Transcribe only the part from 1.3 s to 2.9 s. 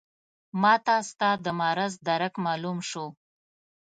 د مرض درک معلوم